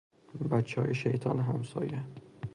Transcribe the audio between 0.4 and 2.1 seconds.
بچه های شیطان همسایه